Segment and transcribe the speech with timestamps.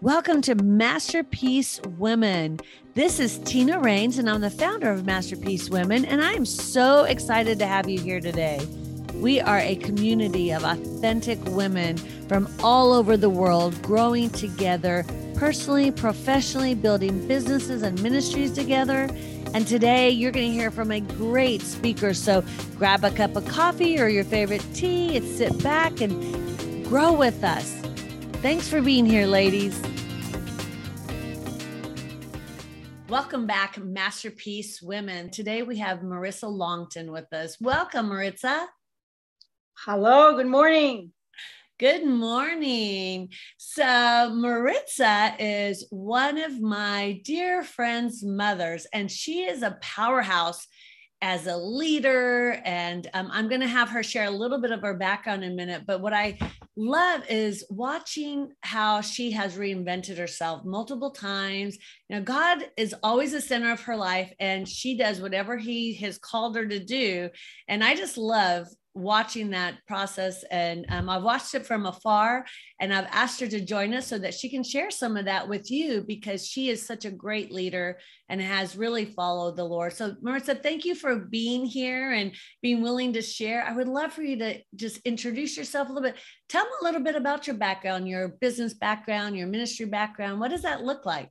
[0.00, 2.60] Welcome to Masterpiece Women.
[2.94, 7.02] This is Tina Rains, and I'm the founder of Masterpiece Women, and I am so
[7.02, 8.64] excited to have you here today.
[9.14, 11.96] We are a community of authentic women
[12.28, 15.04] from all over the world growing together
[15.34, 19.08] personally, professionally, building businesses and ministries together.
[19.52, 22.14] And today you're going to hear from a great speaker.
[22.14, 22.44] So
[22.76, 27.42] grab a cup of coffee or your favorite tea and sit back and grow with
[27.42, 27.77] us.
[28.40, 29.76] Thanks for being here, ladies.
[33.08, 35.30] Welcome back, Masterpiece Women.
[35.30, 37.60] Today we have Maritza Longtin with us.
[37.60, 38.66] Welcome, Marissa.
[39.78, 41.10] Hello, good morning.
[41.80, 43.30] Good morning.
[43.56, 50.64] So, Maritza is one of my dear friend's mothers, and she is a powerhouse
[51.20, 52.60] as a leader.
[52.64, 55.52] And um, I'm going to have her share a little bit of her background in
[55.52, 55.82] a minute.
[55.86, 56.38] But what I
[56.76, 61.76] love is watching how she has reinvented herself multiple times.
[62.08, 65.94] You know, God is always the center of her life, and she does whatever He
[65.96, 67.30] has called her to do.
[67.66, 68.68] And I just love
[68.98, 72.44] watching that process and um, i've watched it from afar
[72.80, 75.48] and i've asked her to join us so that she can share some of that
[75.48, 79.92] with you because she is such a great leader and has really followed the lord.
[79.92, 82.32] So maritza thank you for being here and
[82.62, 83.64] being willing to share.
[83.64, 86.18] I would love for you to just introduce yourself a little bit.
[86.48, 90.40] Tell me a little bit about your background your business background your ministry background.
[90.40, 91.30] What does that look like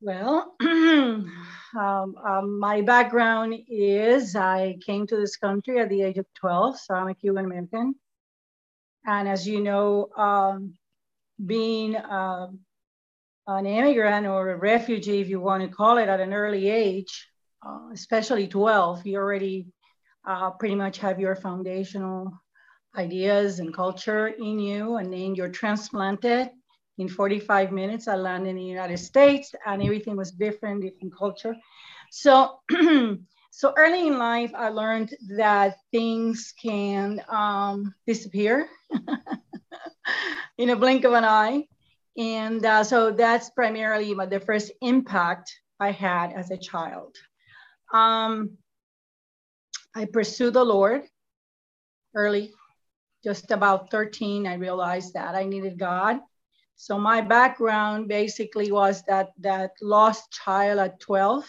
[0.00, 1.32] well, um,
[1.74, 6.94] um, my background is I came to this country at the age of 12, so
[6.94, 7.94] I'm a Cuban American.
[9.04, 10.74] And as you know, um,
[11.44, 12.48] being uh,
[13.46, 17.28] an immigrant or a refugee, if you want to call it, at an early age,
[17.66, 19.66] uh, especially 12, you already
[20.26, 22.32] uh, pretty much have your foundational
[22.96, 26.50] ideas and culture in you, and then you're transplanted
[26.98, 31.54] in 45 minutes, I landed in the United States and everything was different, different culture.
[32.10, 32.60] So,
[33.50, 38.68] so early in life, I learned that things can um, disappear
[40.58, 41.66] in a blink of an eye.
[42.16, 47.14] And uh, so that's primarily the first impact I had as a child.
[47.92, 48.56] Um,
[49.94, 51.02] I pursued the Lord
[52.14, 52.52] early,
[53.22, 54.46] just about 13.
[54.46, 56.20] I realized that I needed God.
[56.76, 61.44] So my background basically was that that lost child at 12,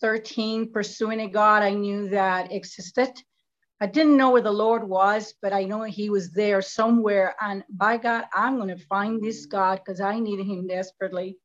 [0.00, 3.10] 13, pursuing a God I knew that existed.
[3.80, 7.34] I didn't know where the Lord was, but I know He was there somewhere.
[7.40, 11.38] And by God, I'm going to find this God because I needed Him desperately.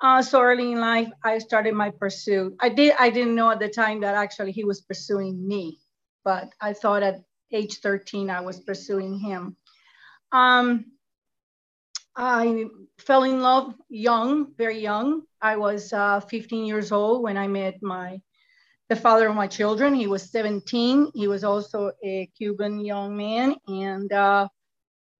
[0.00, 2.54] Uh, so early in life, I started my pursuit.
[2.60, 2.94] I did.
[2.98, 5.80] I didn't know at the time that actually He was pursuing me,
[6.24, 9.56] but I thought at age 13 I was pursuing Him.
[10.32, 10.86] Um,
[12.16, 12.66] I
[12.98, 15.22] fell in love young, very young.
[15.40, 18.20] I was uh, 15 years old when I met my
[18.88, 19.94] the father of my children.
[19.94, 21.12] He was 17.
[21.14, 24.48] He was also a Cuban young man, and uh,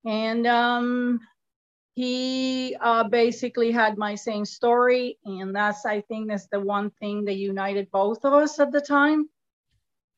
[0.05, 1.21] and um,
[1.95, 7.25] he uh, basically had my same story, and that's I think that's the one thing
[7.27, 9.29] that united both of us at the time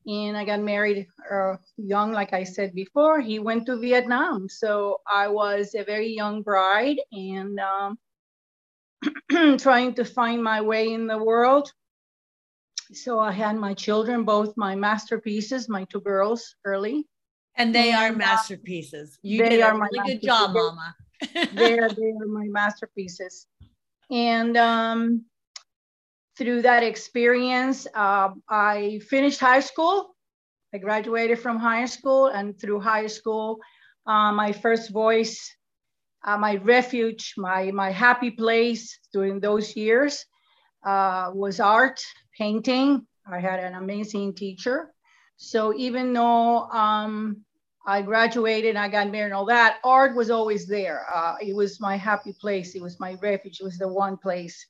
[0.05, 3.21] and I got married uh, young, like I said before.
[3.21, 7.97] He went to Vietnam, so I was a very young bride and um,
[9.57, 11.71] trying to find my way in the world.
[12.91, 17.07] So I had my children, both my masterpieces, my two girls, early.
[17.55, 19.19] And they are uh, masterpieces.
[19.21, 20.95] You did a really good job, Mama.
[21.53, 23.47] they are they are my masterpieces.
[24.11, 25.25] And um,
[26.37, 30.15] through that experience, uh, I finished high school.
[30.73, 33.59] I graduated from high school, and through high school,
[34.07, 35.55] uh, my first voice,
[36.25, 40.25] uh, my refuge, my, my happy place during those years
[40.83, 42.01] uh, was art,
[42.37, 43.05] painting.
[43.31, 44.91] I had an amazing teacher.
[45.37, 47.43] So even though um,
[47.85, 51.05] I graduated, I got married and all that, art was always there.
[51.13, 52.75] Uh, it was my happy place.
[52.75, 53.59] It was my refuge.
[53.59, 54.65] It was the one place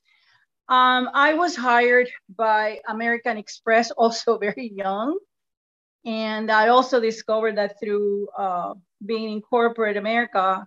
[0.68, 5.18] um, I was hired by American Express, also very young.
[6.06, 8.74] And I also discovered that through uh,
[9.04, 10.66] being in corporate America,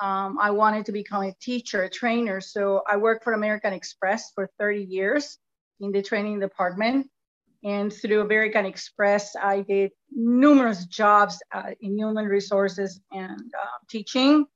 [0.00, 2.40] um, I wanted to become a teacher, a trainer.
[2.40, 5.38] So I worked for American Express for 30 years
[5.80, 7.08] in the training department.
[7.64, 14.46] And through American Express, I did numerous jobs uh, in human resources and uh, teaching.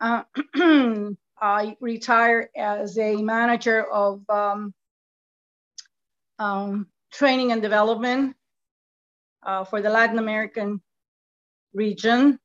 [0.00, 0.24] Uh,
[1.40, 4.74] I retired as a manager of um,
[6.38, 8.36] um, training and development
[9.42, 10.80] uh, for the Latin American
[11.74, 12.38] region.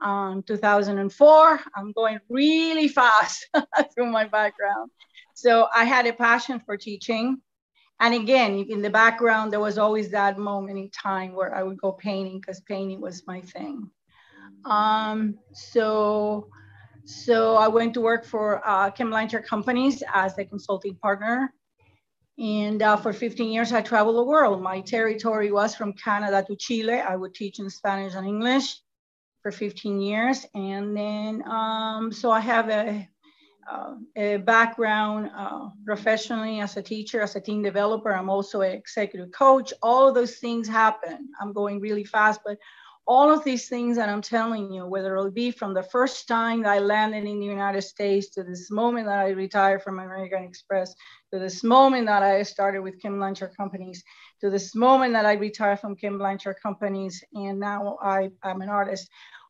[0.00, 1.60] um, 2004.
[1.76, 3.48] I'm going really fast
[3.94, 4.90] through my background.
[5.34, 7.40] So I had a passion for teaching.
[8.00, 11.78] And again, in the background, there was always that moment in time where I would
[11.80, 13.90] go painting because painting was my thing.
[14.64, 16.48] Um, so,
[17.08, 21.54] so I went to work for uh, Blanchard Companies as a consulting partner.
[22.38, 24.60] And uh, for 15 years, I traveled the world.
[24.60, 27.00] My territory was from Canada to Chile.
[27.00, 28.76] I would teach in Spanish and English
[29.42, 30.44] for 15 years.
[30.54, 33.08] And then, um, so I have a,
[33.72, 38.12] uh, a background uh, professionally as a teacher, as a team developer.
[38.12, 39.72] I'm also an executive coach.
[39.82, 41.30] All of those things happen.
[41.40, 42.58] I'm going really fast, but
[43.08, 46.66] all of these things that I'm telling you, whether it'll be from the first time
[46.66, 50.94] I landed in the United States to this moment that I retired from American Express,
[51.32, 54.04] to this moment that I started with Ken Blanchard Companies,
[54.42, 58.68] to this moment that I retired from Ken Blanchard Companies, and now I, I'm an
[58.68, 59.08] artist.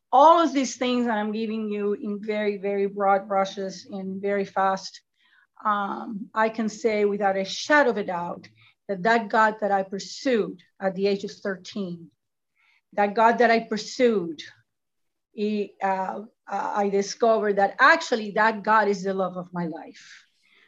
[0.09, 4.45] All of these things that I'm giving you in very, very broad brushes and very
[4.45, 5.01] fast,
[5.65, 8.47] um, I can say without a shadow of a doubt
[8.87, 12.09] that that God that I pursued at the age of 13
[12.93, 14.41] that God that I pursued,
[15.31, 20.25] he, uh, I discovered that actually that God is the love of my life.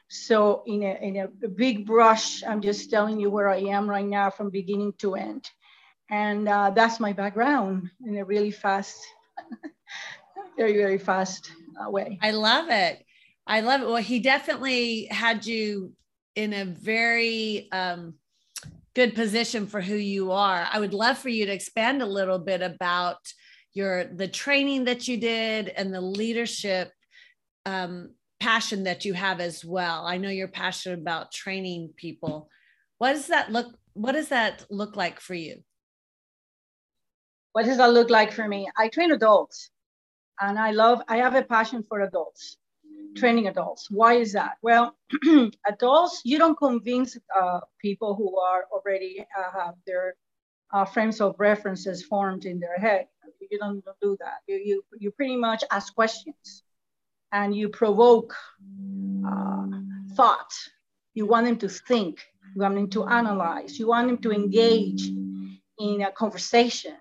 [0.08, 4.06] So in a, in a big brush, I'm just telling you where I am right
[4.06, 5.50] now from beginning to end.
[6.10, 9.00] And uh, that's my background in a really fast,
[10.58, 12.20] very, very fast uh, way.
[12.22, 13.06] I love it.
[13.48, 13.88] I love it.
[13.88, 15.94] Well, he definitely had you
[16.36, 18.16] in a very um,
[18.94, 20.68] good position for who you are.
[20.72, 23.18] I would love for you to expand a little bit about
[23.74, 26.92] your the training that you did and the leadership
[27.66, 30.06] um, passion that you have as well.
[30.06, 32.50] I know you're passionate about training people.
[32.98, 33.78] What does that look?
[33.94, 35.64] What does that look like for you?
[37.54, 38.70] What does that look like for me?
[38.78, 39.70] I train adults,
[40.40, 41.02] and I love.
[41.08, 42.58] I have a passion for adults
[43.16, 43.90] training adults.
[43.90, 44.58] Why is that?
[44.62, 44.96] Well,
[45.68, 50.16] adults, you don't convince uh, people who are already uh, have their
[50.74, 53.08] uh, frames of references formed in their head.
[53.50, 54.40] You don't do that.
[54.48, 56.64] You, you, you pretty much ask questions
[57.32, 58.36] and you provoke
[59.28, 59.66] uh,
[60.16, 60.54] thought.
[61.14, 62.26] You want them to think,
[62.56, 65.08] you want them to analyze, you want them to engage
[65.80, 66.96] in a conversation.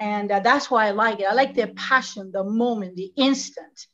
[0.00, 1.26] And uh, that's why I like it.
[1.26, 3.86] I like the passion, the moment, the instant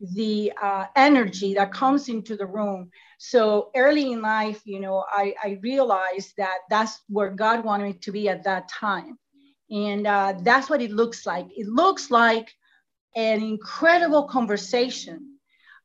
[0.00, 2.90] the uh, energy that comes into the room.
[3.18, 7.92] So early in life, you know, I, I realized that that's where God wanted me
[7.94, 9.18] to be at that time.
[9.70, 11.46] And uh, that's what it looks like.
[11.56, 12.52] It looks like
[13.16, 15.38] an incredible conversation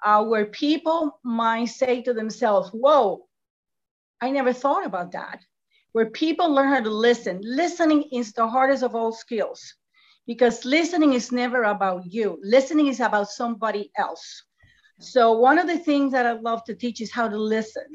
[0.03, 3.27] uh, where people might say to themselves, Whoa,
[4.21, 5.39] I never thought about that.
[5.93, 7.39] Where people learn how to listen.
[7.43, 9.75] Listening is the hardest of all skills
[10.29, 12.37] because listening is never about you.
[12.43, 14.43] Listening is about somebody else.
[14.99, 17.87] So one of the things that I love to teach is how to listen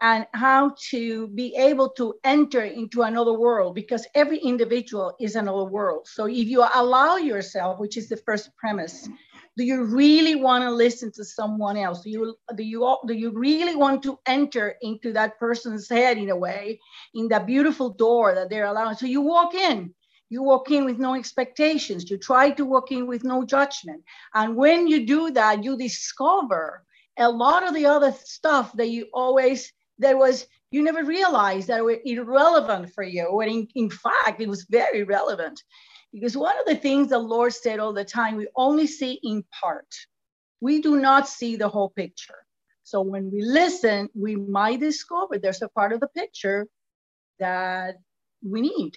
[0.00, 5.64] and how to be able to enter into another world because every individual is another
[5.64, 6.06] world.
[6.06, 9.08] So if you allow yourself, which is the first premise,
[9.56, 12.02] do you really want to listen to someone else?
[12.02, 16.30] Do you do you do you really want to enter into that person's head in
[16.30, 16.78] a way,
[17.12, 18.94] in that beautiful door that they're allowing?
[18.94, 19.95] So you walk in
[20.28, 22.10] you walk in with no expectations.
[22.10, 24.02] You try to walk in with no judgment.
[24.34, 26.82] And when you do that, you discover
[27.18, 31.84] a lot of the other stuff that you always, that was, you never realized that
[31.84, 33.26] were irrelevant for you.
[33.32, 35.62] When in, in fact, it was very relevant.
[36.12, 39.44] Because one of the things the Lord said all the time, we only see in
[39.60, 39.86] part.
[40.60, 42.38] We do not see the whole picture.
[42.84, 46.66] So when we listen, we might discover there's a part of the picture
[47.38, 47.96] that
[48.44, 48.96] we need.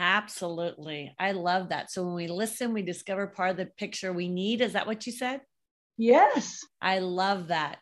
[0.00, 1.12] Absolutely.
[1.18, 1.90] I love that.
[1.90, 4.60] So when we listen, we discover part of the picture we need.
[4.60, 5.40] Is that what you said?
[5.96, 6.60] Yes.
[6.80, 7.80] I love that.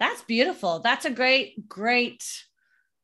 [0.00, 0.80] That's beautiful.
[0.80, 2.24] That's a great, great.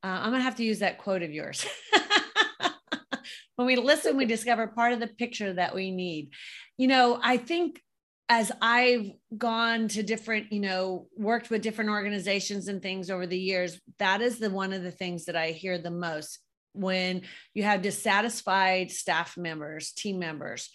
[0.03, 1.65] Uh, I'm going to have to use that quote of yours.
[3.55, 6.31] when we listen, we discover part of the picture that we need.
[6.77, 7.81] You know, I think
[8.27, 13.39] as I've gone to different, you know, worked with different organizations and things over the
[13.39, 16.39] years, that is the one of the things that I hear the most
[16.73, 17.23] when
[17.53, 20.69] you have dissatisfied staff members, team members,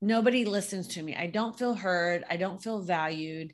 [0.00, 1.14] nobody listens to me.
[1.14, 2.24] I don't feel heard.
[2.28, 3.52] I don't feel valued.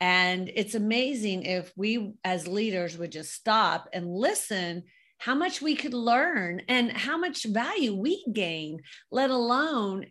[0.00, 4.84] And it's amazing if we as leaders would just stop and listen
[5.18, 10.06] how much we could learn and how much value we gain, let alone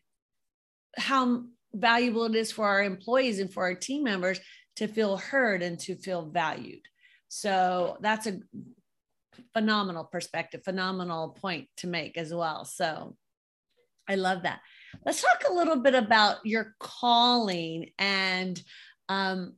[0.95, 4.39] how valuable it is for our employees and for our team members
[4.75, 6.81] to feel heard and to feel valued.
[7.27, 8.39] So that's a
[9.53, 12.65] phenomenal perspective, phenomenal point to make as well.
[12.65, 13.15] So
[14.07, 14.61] I love that.
[15.05, 18.61] let's talk a little bit about your calling and
[19.07, 19.53] um,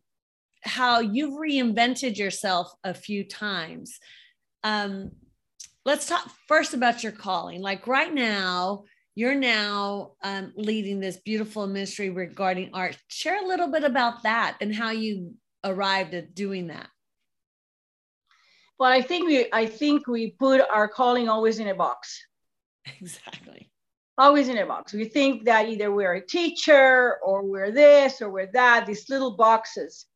[0.64, 3.98] how you've reinvented yourself a few times.
[4.64, 5.12] Um,
[5.86, 7.62] let's talk first about your calling.
[7.62, 8.84] Like right now,
[9.16, 12.98] you're now um, leading this beautiful ministry regarding art.
[13.08, 16.88] Share a little bit about that and how you arrived at doing that.
[18.82, 22.26] Well, I think we I think we put our calling always in a box.
[23.00, 23.70] Exactly.
[24.18, 24.92] Always in a box.
[24.92, 29.38] We think that either we're a teacher or we're this or we're that, these little
[29.38, 30.08] boxes.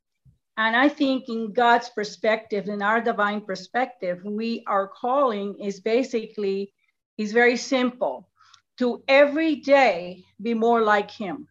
[0.58, 6.74] And I think in God's perspective, in our divine perspective, we our calling is basically
[7.20, 8.28] is very simple
[8.80, 11.48] to every day be more like him.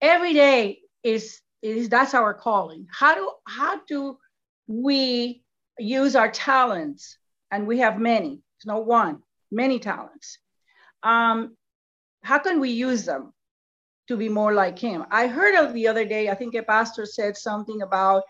[0.00, 2.88] Every day is is that's our calling.
[2.90, 4.18] How do how do
[4.66, 5.42] we
[5.78, 7.18] use our talents?
[7.50, 10.38] And we have many, it's not one, many talents.
[11.02, 11.56] Um,
[12.22, 13.32] how can we use them
[14.08, 15.04] to be more like him?
[15.10, 18.24] I heard of the other day, I think a pastor said something about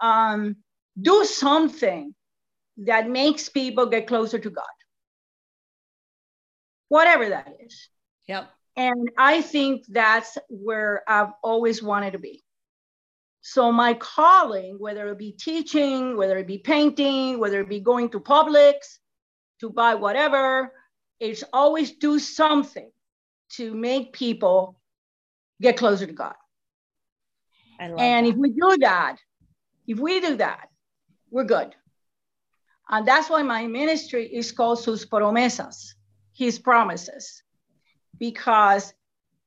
[0.00, 0.56] um,
[1.00, 2.14] do something
[2.78, 4.64] that makes people get closer to God
[6.90, 7.88] whatever that is.
[8.28, 8.50] Yep.
[8.76, 12.42] And I think that's where I've always wanted to be.
[13.42, 18.10] So my calling, whether it be teaching, whether it be painting, whether it be going
[18.10, 18.98] to Publix
[19.60, 20.72] to buy whatever,
[21.18, 22.90] is always do something
[23.50, 24.80] to make people
[25.60, 26.34] get closer to God.
[27.98, 28.30] and that.
[28.30, 29.16] if we do that,
[29.86, 30.68] if we do that,
[31.30, 31.74] we're good.
[32.88, 35.94] And that's why my ministry is called Sus Promesas
[36.32, 37.42] his promises
[38.18, 38.92] because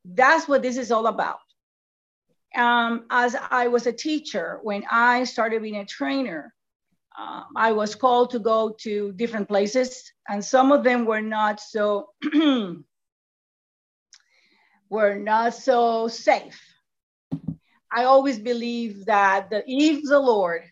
[0.06, 1.40] that's what this is all about.
[2.56, 6.54] Um, as I was a teacher, when I started being a trainer,
[7.18, 11.60] um, I was called to go to different places, and some of them were not
[11.60, 12.10] so
[14.90, 16.60] were not so safe.
[17.92, 20.64] I always believe that the, if the Lord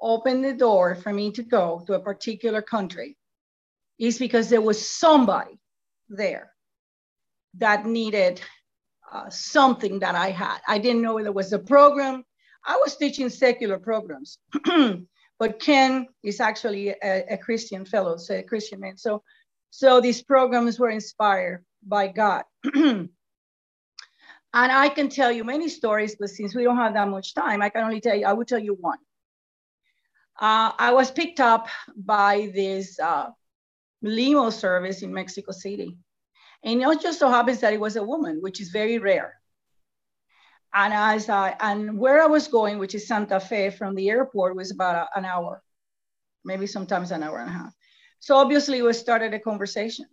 [0.00, 3.16] opened the door for me to go to a particular country,
[3.98, 5.58] is because there was somebody
[6.08, 6.52] there
[7.54, 8.40] that needed
[9.12, 10.58] uh, something that I had.
[10.66, 12.24] I didn't know there was a program.
[12.64, 14.38] I was teaching secular programs,
[15.38, 18.96] but Ken is actually a, a Christian fellow, so a Christian man.
[18.96, 19.22] So,
[19.70, 22.44] so these programs were inspired by God.
[22.74, 23.10] and
[24.52, 27.68] I can tell you many stories, but since we don't have that much time, I
[27.68, 28.98] can only tell you, I will tell you one.
[30.40, 33.30] Uh, I was picked up by this uh,
[34.02, 35.96] limo service in Mexico City.
[36.66, 39.34] And it just so happens that it was a woman, which is very rare.
[40.74, 44.56] And as I, and where I was going, which is Santa Fe from the airport,
[44.56, 45.62] was about an hour,
[46.44, 47.72] maybe sometimes an hour and a half.
[48.18, 50.06] So obviously we started a conversation.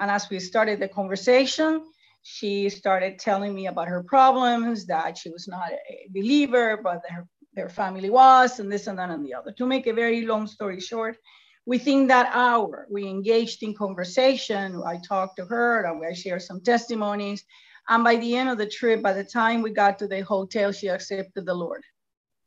[0.00, 1.84] And as we started the conversation,
[2.22, 7.28] she started telling me about her problems, that she was not a believer, but her,
[7.54, 9.52] their family was, and this and that and the other.
[9.52, 11.16] To make a very long story short,
[11.66, 14.82] within that hour, we engaged in conversation.
[14.84, 17.44] I talked to her, and I shared some testimonies.
[17.88, 20.72] And by the end of the trip, by the time we got to the hotel,
[20.72, 21.82] she accepted the Lord.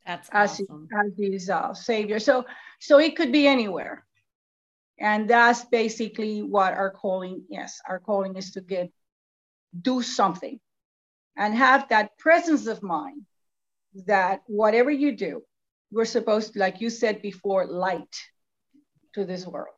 [0.06, 0.88] That's awesome.
[0.92, 2.18] as, as his uh, savior.
[2.18, 2.44] So,
[2.80, 4.04] so it could be anywhere.
[4.98, 7.80] And that's basically what our calling is.
[7.86, 8.90] Our calling is to get,
[9.78, 10.58] do something
[11.36, 13.22] and have that presence of mind
[14.06, 15.42] that whatever you do,
[15.90, 18.16] we're supposed to, like you said before, light
[19.16, 19.68] to this world.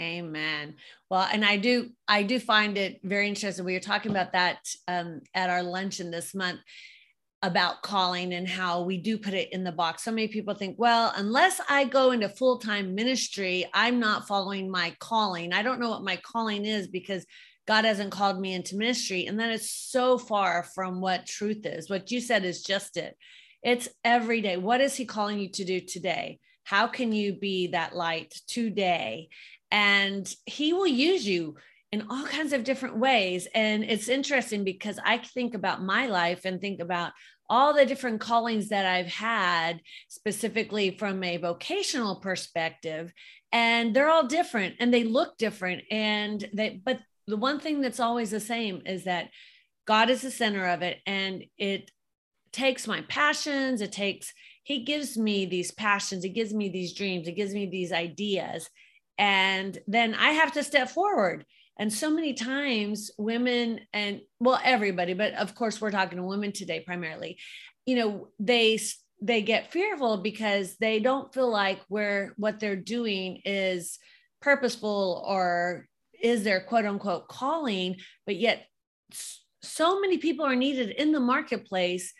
[0.00, 0.76] Amen.
[1.10, 3.64] Well, and I do, I do find it very interesting.
[3.64, 4.58] We were talking about that
[4.88, 6.60] um, at our luncheon this month
[7.42, 10.04] about calling and how we do put it in the box.
[10.04, 14.70] So many people think, well, unless I go into full time ministry, I'm not following
[14.70, 15.52] my calling.
[15.52, 17.24] I don't know what my calling is because
[17.66, 19.26] God hasn't called me into ministry.
[19.26, 21.88] And that is so far from what truth is.
[21.88, 23.16] What you said is just it.
[23.62, 24.56] It's every day.
[24.56, 26.40] What is He calling you to do today?
[26.64, 29.28] How can you be that light today?
[29.70, 31.56] And he will use you
[31.92, 33.48] in all kinds of different ways.
[33.54, 37.12] And it's interesting because I think about my life and think about
[37.48, 43.12] all the different callings that I've had, specifically from a vocational perspective.
[43.50, 45.82] And they're all different and they look different.
[45.90, 49.30] And they, but the one thing that's always the same is that
[49.86, 50.98] God is the center of it.
[51.06, 51.90] And it
[52.52, 57.26] takes my passions, it takes he gives me these passions, he gives me these dreams,
[57.26, 58.68] he gives me these ideas.
[59.18, 61.44] And then I have to step forward.
[61.78, 66.52] And so many times, women and well, everybody, but of course, we're talking to women
[66.52, 67.38] today primarily,
[67.86, 68.78] you know, they
[69.22, 73.98] they get fearful because they don't feel like where what they're doing is
[74.40, 75.86] purposeful or
[76.22, 78.66] is their quote unquote calling, but yet
[79.62, 82.12] so many people are needed in the marketplace,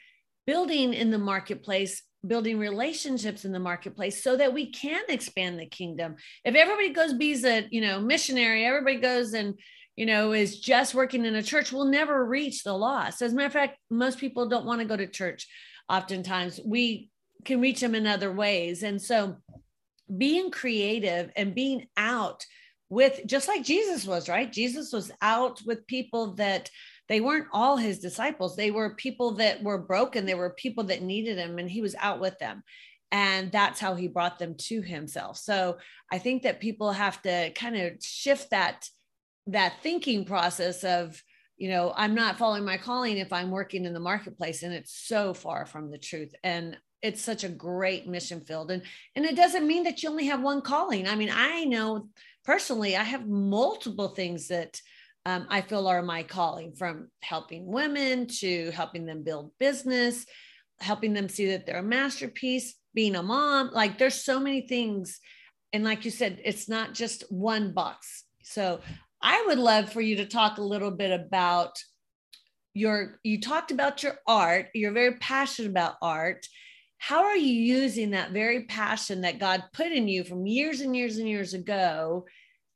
[0.47, 5.66] building in the marketplace, building relationships in the marketplace so that we can expand the
[5.66, 6.16] kingdom.
[6.44, 9.54] If everybody goes be a, you know, missionary, everybody goes and
[10.00, 13.20] you know, is just working in a church, we'll never reach the lost.
[13.20, 15.46] As a matter of fact, most people don't want to go to church.
[15.90, 17.10] Oftentimes, we
[17.44, 18.82] can reach them in other ways.
[18.82, 19.36] And so,
[20.16, 22.46] being creative and being out
[22.88, 24.50] with just like Jesus was, right?
[24.50, 26.70] Jesus was out with people that
[27.10, 28.54] they weren't all his disciples.
[28.54, 30.26] They were people that were broken.
[30.26, 32.62] They were people that needed him, and he was out with them.
[33.10, 35.36] And that's how he brought them to himself.
[35.36, 35.78] So
[36.12, 38.88] I think that people have to kind of shift that
[39.48, 41.20] that thinking process of
[41.56, 44.92] you know i'm not following my calling if i'm working in the marketplace and it's
[44.92, 48.82] so far from the truth and it's such a great mission field and
[49.16, 52.06] and it doesn't mean that you only have one calling i mean i know
[52.44, 54.80] personally i have multiple things that
[55.26, 60.26] um, i feel are my calling from helping women to helping them build business
[60.80, 63.70] helping them see that they're a masterpiece being a mom.
[63.72, 65.20] Like there's so many things.
[65.72, 68.24] And like you said it's not just one box.
[68.42, 68.80] So
[69.22, 71.78] I would love for you to talk a little bit about
[72.72, 76.46] your, you talked about your art, you're very passionate about art.
[76.98, 80.96] How are you using that very passion that God put in you from years and
[80.96, 82.26] years and years ago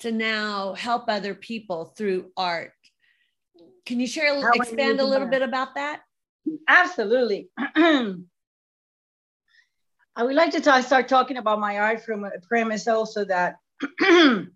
[0.00, 2.72] to now help other people through art?
[3.86, 5.30] Can you share, How expand a little that?
[5.30, 6.02] bit about that?
[6.68, 7.48] Absolutely.
[10.16, 13.56] I would like to talk, start talking about my art from a premise also that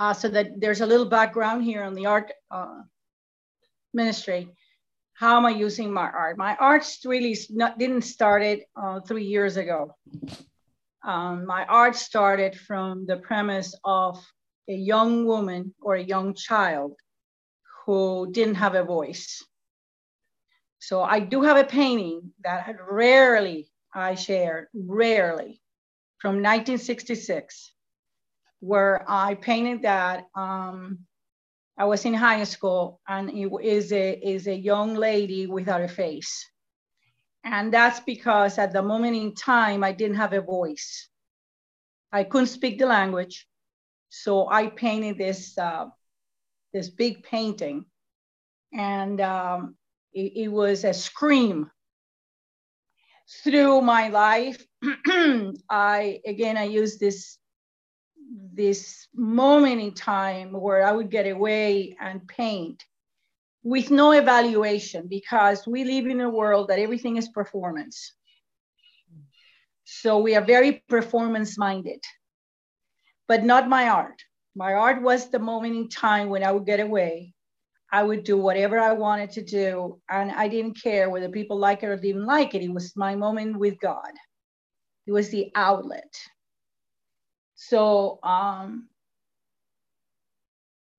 [0.00, 2.80] uh, so that there's a little background here on the art uh,
[3.92, 4.48] ministry.
[5.14, 6.36] How am I using my art?
[6.36, 9.94] My art really not, didn't started uh, three years ago.
[11.06, 14.22] Um, my art started from the premise of
[14.68, 16.94] a young woman or a young child
[17.84, 19.44] who didn't have a voice.
[20.80, 25.62] So I do have a painting that rarely I share, rarely,
[26.18, 27.72] from 1966
[28.58, 30.24] where I painted that.
[30.34, 31.06] Um,
[31.78, 35.88] I was in high school and it is a, is a young lady without a
[35.88, 36.44] face.
[37.46, 41.08] And that's because at the moment in time, I didn't have a voice.
[42.10, 43.46] I couldn't speak the language.
[44.08, 45.86] So I painted this, uh,
[46.72, 47.84] this big painting.
[48.72, 49.76] And um,
[50.12, 51.70] it, it was a scream
[53.44, 54.66] through my life.
[55.70, 57.38] I, again, I use this
[58.52, 62.84] this moment in time where I would get away and paint
[63.66, 68.12] with no evaluation because we live in a world that everything is performance.
[69.82, 71.98] So we are very performance minded,
[73.26, 74.22] but not my art.
[74.54, 77.34] My art was the moment in time when I would get away.
[77.90, 81.82] I would do whatever I wanted to do, and I didn't care whether people like
[81.82, 82.62] it or didn't like it.
[82.62, 84.12] It was my moment with God.
[85.08, 86.14] It was the outlet.
[87.56, 88.90] So um,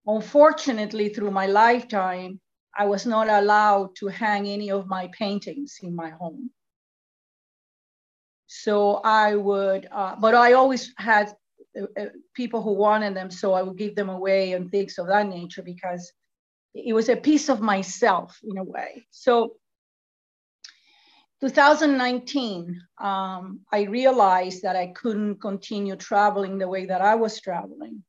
[0.06, 2.42] unfortunately, through my lifetime,
[2.78, 6.52] I was not allowed to hang any of my paintings in my home.
[8.48, 11.36] So I would, uh, but I always had
[11.80, 15.08] uh, uh, people who wanted them, so I would give them away and things of
[15.08, 16.14] that nature because
[16.74, 19.06] it was a piece of myself in a way.
[19.10, 19.56] So
[21.42, 28.04] 2019, um, I realized that I couldn't continue traveling the way that I was traveling.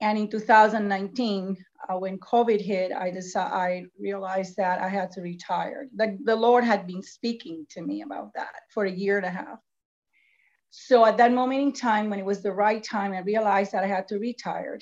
[0.00, 1.56] And in 2019,
[1.88, 5.88] uh, when COVID hit, I decided, I realized that I had to retire.
[5.96, 9.30] The, the Lord had been speaking to me about that for a year and a
[9.30, 9.58] half.
[10.70, 13.84] So at that moment in time, when it was the right time, I realized that
[13.84, 14.78] I had to retire.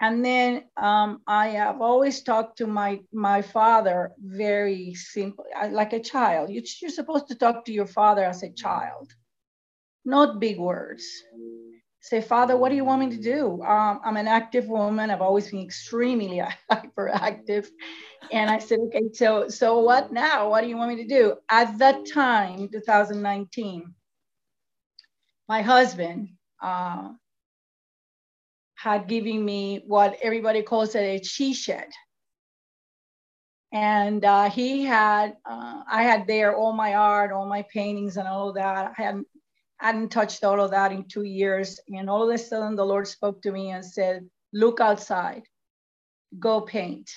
[0.00, 6.00] And then um, I have always talked to my my father very simple, like a
[6.00, 6.50] child.
[6.50, 9.14] You, you're supposed to talk to your father as a child,
[10.04, 11.06] not big words.
[12.06, 13.60] Say, Father, what do you want me to do?
[13.62, 15.10] Um, I'm an active woman.
[15.10, 16.40] I've always been extremely
[16.70, 17.66] hyperactive.
[18.30, 20.48] And I said, okay, so so what now?
[20.48, 21.34] What do you want me to do?
[21.50, 23.92] At that time, 2019,
[25.48, 26.28] my husband,
[26.62, 27.08] uh,
[28.76, 31.88] had given me what everybody calls it a she shed.
[33.72, 38.28] And uh, he had, uh, I had there all my art, all my paintings, and
[38.28, 38.92] all that.
[38.96, 39.02] I
[39.78, 41.80] hadn't, hadn't touched all of that in two years.
[41.88, 45.42] And all of a sudden, the Lord spoke to me and said, Look outside,
[46.38, 47.10] go paint.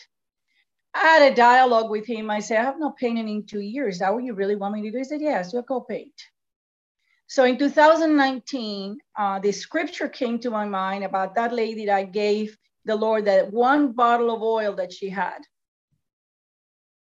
[0.93, 2.30] I had a dialogue with him.
[2.30, 3.95] I said, I have not painted in two years.
[3.95, 4.98] Is that what you really want me to do?
[4.98, 6.13] He said, Yes, you'll go paint.
[7.28, 12.04] So in 2019, uh, the scripture came to my mind about that lady that I
[12.04, 15.38] gave the Lord that one bottle of oil that she had.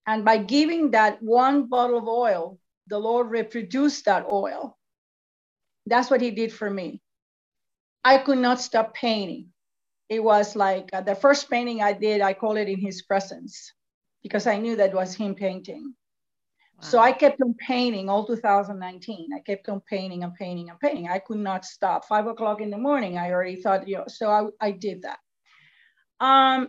[0.06, 4.78] And by giving that one bottle of oil, the Lord reproduced that oil.
[5.87, 7.01] That's what He did for me.
[8.05, 9.49] I could not stop painting.
[10.09, 13.72] It was like uh, the first painting I did, I call it in His presence
[14.22, 15.94] because I knew that was Him painting.
[16.81, 19.31] So I kept on painting all 2019.
[19.35, 21.09] I kept on painting and painting and painting.
[21.09, 22.05] I could not stop.
[22.05, 25.18] Five o'clock in the morning, I already thought, you know, so I, I did that.
[26.20, 26.68] Um,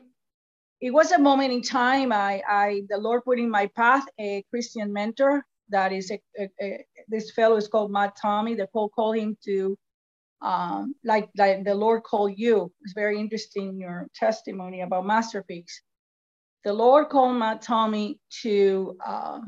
[0.79, 2.13] it was a moment in time.
[2.13, 5.45] I, I, the Lord put in my path a Christian mentor.
[5.69, 6.21] That is, a,
[6.61, 8.57] a this fellow is called Matt Tommey.
[8.57, 9.77] The Paul called him to,
[10.41, 12.71] um, like, like the Lord called you.
[12.83, 15.81] It's very interesting your testimony about Masterpiece.
[16.65, 18.97] The Lord called Matt Tommey to.
[19.05, 19.39] Uh,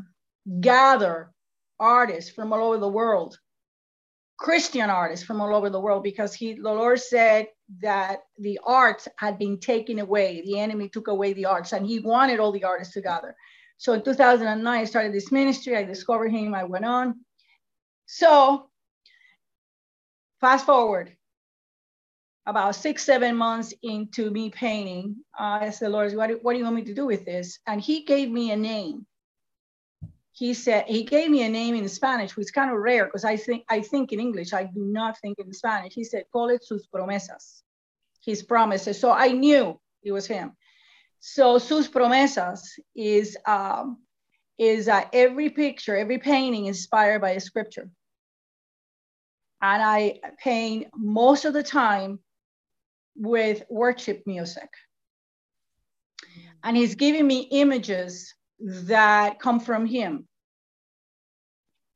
[0.61, 1.31] gather
[1.79, 3.39] artists from all over the world,
[4.37, 7.47] Christian artists from all over the world, because he, the Lord said
[7.81, 10.43] that the arts had been taken away.
[10.45, 13.35] The enemy took away the arts, and he wanted all the artists to gather.
[13.77, 15.77] So in 2009, I started this ministry.
[15.77, 16.55] I discovered him.
[16.55, 17.15] I went on.
[18.11, 18.69] So
[20.41, 21.15] fast forward,
[22.45, 26.57] about six, seven months into me painting, uh, I said, Lord, what do, what do
[26.57, 27.59] you want me to do with this?
[27.67, 29.05] And he gave me a name
[30.39, 33.25] he said he gave me a name in Spanish, which is kind of rare because
[33.25, 34.53] I think I think in English.
[34.53, 35.93] I do not think in Spanish.
[35.93, 37.61] He said, "Call it sus promesas,"
[38.23, 38.97] his promises.
[38.97, 40.55] So I knew it was him.
[41.19, 42.61] So sus promesas
[42.95, 43.97] is um,
[44.57, 47.89] is uh, every picture, every painting inspired by a scripture,
[49.61, 52.19] and I paint most of the time
[53.15, 54.69] with worship music.
[56.63, 60.27] And he's giving me images that come from him.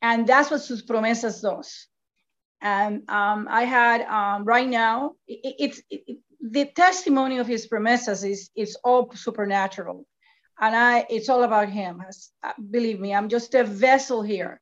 [0.02, 1.88] And that's what sus promesas does.
[2.62, 8.30] And um, I had um, right now, it, it's it, the testimony of his promesas
[8.30, 10.06] is it's all supernatural.
[10.60, 12.04] And I, it's all about him.
[12.70, 14.62] Believe me, I'm just a vessel here.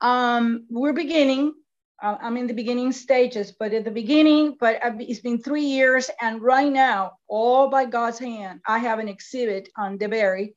[0.00, 1.54] Um, we're beginning.
[2.02, 6.10] Uh, I'm in the beginning stages, but at the beginning, but it's been three years,
[6.20, 10.54] and right now, all by God's hand, I have an exhibit on DeBary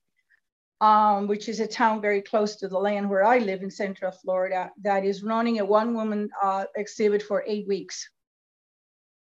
[0.82, 4.12] um, which is a town very close to the land where I live in Central
[4.12, 8.10] Florida, that is running a one woman uh, exhibit for eight weeks.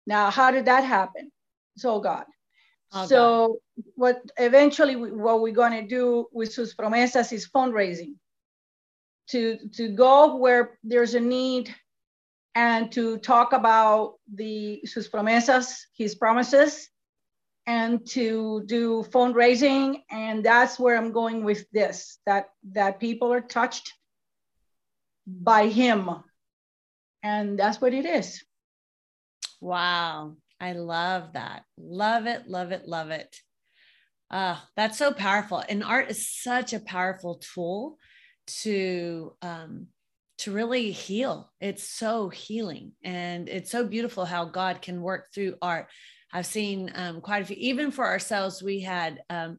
[0.07, 1.31] Now, how did that happen?
[1.77, 2.25] It's all God.
[3.07, 3.85] So, God.
[3.95, 8.15] what eventually what we're going to do with Sus Promesas is fundraising
[9.29, 11.75] to, to go where there's a need
[12.59, 16.89] and to talk about the Sus Promesas, his promises,
[17.69, 20.03] and to do fundraising.
[20.11, 23.93] And that's where i'm going with this that that people are touched
[25.25, 26.11] by him.
[27.23, 28.43] And that's what it is.
[29.61, 30.37] Wow.
[30.61, 31.63] I love that.
[31.77, 33.37] Love it love it love it.
[34.33, 35.63] Uh, that's so powerful.
[35.69, 37.99] And art is such a powerful tool
[38.63, 39.87] to um,
[40.39, 45.55] to really heal it's so healing and it's so beautiful how god can work through
[45.61, 45.89] art
[46.33, 48.63] I've seen um, quite a few, even for ourselves.
[48.63, 49.59] We had um,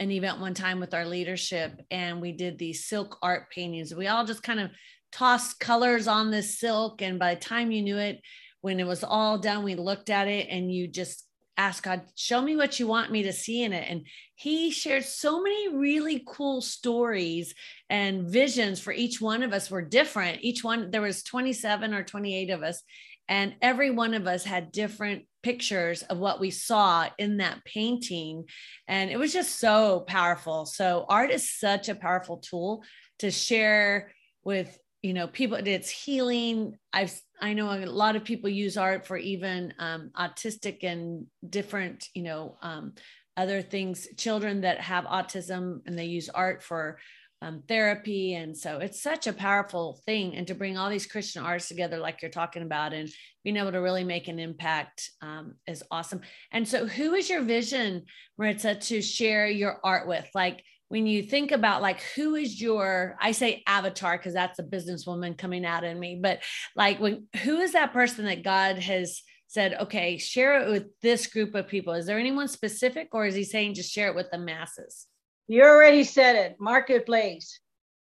[0.00, 3.94] an event one time with our leadership and we did these silk art paintings.
[3.94, 4.70] We all just kind of
[5.12, 7.02] tossed colors on this silk.
[7.02, 8.20] And by the time you knew it,
[8.62, 11.24] when it was all done, we looked at it and you just
[11.56, 13.88] ask God, show me what you want me to see in it.
[13.88, 17.54] And he shared so many really cool stories
[17.90, 20.38] and visions for each one of us were different.
[20.42, 22.82] Each one, there was 27 or 28 of us
[23.28, 28.44] and every one of us had different pictures of what we saw in that painting
[28.86, 32.82] and it was just so powerful so art is such a powerful tool
[33.18, 34.12] to share
[34.44, 39.06] with you know people it's healing i've i know a lot of people use art
[39.06, 42.94] for even um, autistic and different you know um,
[43.36, 46.98] other things children that have autism and they use art for
[47.42, 48.34] um, therapy.
[48.34, 50.36] And so it's such a powerful thing.
[50.36, 53.10] And to bring all these Christian artists together, like you're talking about, and
[53.42, 56.20] being able to really make an impact um, is awesome.
[56.52, 58.04] And so, who is your vision,
[58.38, 60.26] Maritza, to share your art with?
[60.34, 64.62] Like, when you think about like who is your i say avatar because that's a
[64.62, 66.40] businesswoman coming out in me but
[66.76, 71.26] like when who is that person that god has said okay share it with this
[71.26, 74.30] group of people is there anyone specific or is he saying just share it with
[74.30, 75.06] the masses
[75.48, 77.60] you already said it, marketplace,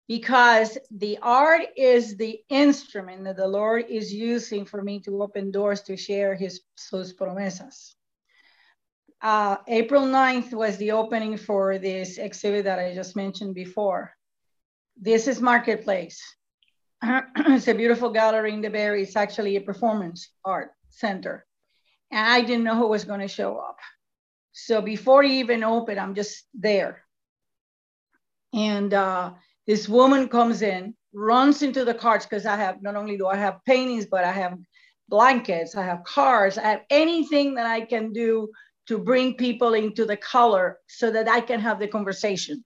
[0.08, 5.52] because the art is the instrument that the Lord is using for me to open
[5.52, 7.94] doors to share his sus promesas.
[9.22, 14.14] Uh, April 9th was the opening for this exhibit that I just mentioned before.
[14.96, 16.22] This is Marketplace.
[17.04, 19.02] it's a beautiful gallery in the Bay.
[19.02, 21.46] It's actually a performance art center.
[22.12, 23.78] And I didn't know who was going to show up.
[24.54, 27.04] So before he even opened, I'm just there.
[28.54, 29.34] And uh,
[29.68, 33.36] this woman comes in, runs into the carts because I have not only do I
[33.36, 34.58] have paintings, but I have
[35.08, 38.50] blankets, I have cars, I have anything that I can do
[38.90, 42.66] to bring people into the color so that I can have the conversation.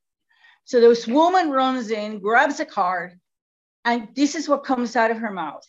[0.63, 3.19] So this woman runs in, grabs a card,
[3.83, 5.67] and this is what comes out of her mouth.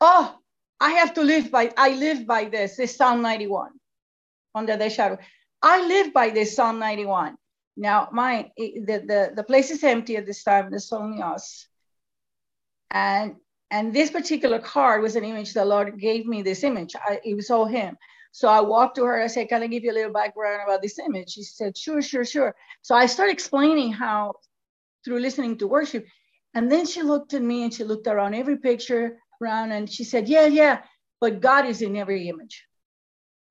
[0.00, 0.36] Oh,
[0.80, 3.70] I have to live by, I live by this, this Psalm 91,
[4.56, 5.18] under the shadow.
[5.62, 7.36] I live by this Psalm 91.
[7.76, 11.68] Now, my the, the, the place is empty at this time, there's only us.
[12.90, 13.36] And
[13.70, 16.94] and this particular card was an image the Lord gave me this image.
[16.96, 17.96] I, it was all him.
[18.36, 19.18] So I walked to her.
[19.18, 21.30] I said, Can I give you a little background about this image?
[21.30, 22.54] She said, Sure, sure, sure.
[22.82, 24.34] So I started explaining how,
[25.02, 26.04] through listening to worship.
[26.52, 30.04] And then she looked at me and she looked around every picture around and she
[30.04, 30.82] said, Yeah, yeah,
[31.18, 32.66] but God is in every image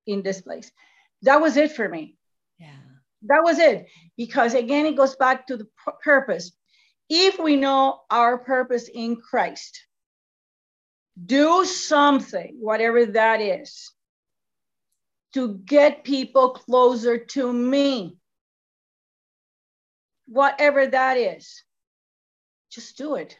[0.06, 0.72] in this place.
[1.24, 2.16] That was it for me.
[2.60, 2.86] Yeah.
[3.24, 3.88] That was it.
[4.18, 5.68] Because again, it goes back to the
[6.04, 6.52] purpose.
[7.10, 9.84] If we know our purpose in Christ,
[11.26, 13.95] do something, whatever that is,
[15.36, 18.18] to get people closer to me.
[20.28, 21.62] Whatever that is,
[22.72, 23.38] just do it.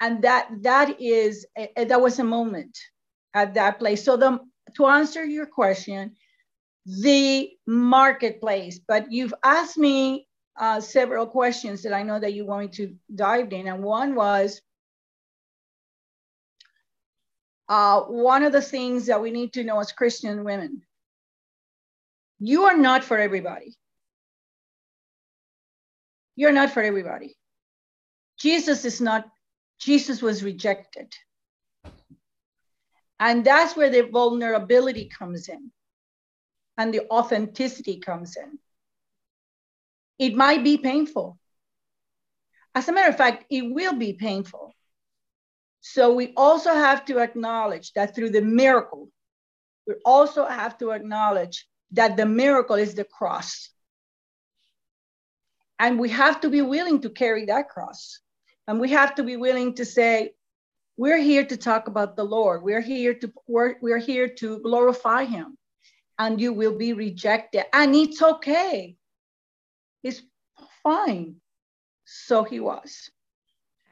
[0.00, 1.44] And that that is
[1.76, 2.78] that was a moment
[3.34, 4.04] at that place.
[4.04, 4.38] So the
[4.76, 6.14] to answer your question,
[6.86, 8.78] the marketplace.
[8.78, 12.94] But you've asked me uh, several questions that I know that you want me to
[13.12, 14.62] dive in, and one was
[17.68, 20.82] uh, one of the things that we need to know as Christian women
[22.38, 23.74] you are not for everybody.
[26.36, 27.36] You're not for everybody.
[28.38, 29.26] Jesus is not,
[29.78, 31.12] Jesus was rejected.
[33.20, 35.70] And that's where the vulnerability comes in
[36.76, 38.58] and the authenticity comes in.
[40.18, 41.38] It might be painful.
[42.74, 44.74] As a matter of fact, it will be painful.
[45.80, 49.10] So we also have to acknowledge that through the miracle,
[49.86, 53.70] we also have to acknowledge that the miracle is the cross.
[55.78, 58.20] And we have to be willing to carry that cross.
[58.66, 60.32] And we have to be willing to say,
[60.96, 62.62] we're here to talk about the Lord.
[62.62, 65.58] We're here to we're, we're here to glorify him.
[66.18, 67.64] And you will be rejected.
[67.72, 68.96] And it's okay.
[70.04, 70.22] It's
[70.82, 71.36] fine.
[72.04, 73.10] So he was.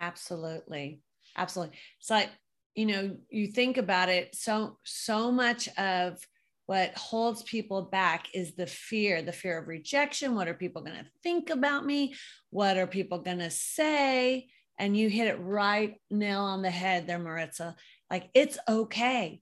[0.00, 1.00] Absolutely
[1.36, 2.30] absolutely it's like
[2.74, 6.18] you know you think about it so so much of
[6.66, 10.34] what holds people back is the fear the fear of rejection.
[10.34, 12.14] What are people going to think about me?
[12.50, 14.46] What are people going to say?
[14.78, 17.76] And you hit it right nail on the head there maritza.
[18.10, 19.40] Like it's okay.